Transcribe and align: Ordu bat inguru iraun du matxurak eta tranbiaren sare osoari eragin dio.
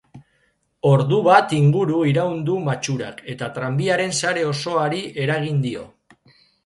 Ordu 0.91 1.17
bat 1.27 1.51
inguru 1.57 1.99
iraun 2.11 2.41
du 2.47 2.55
matxurak 2.69 3.21
eta 3.35 3.51
tranbiaren 3.59 4.17
sare 4.23 4.47
osoari 4.53 5.03
eragin 5.27 5.61
dio. 5.67 5.85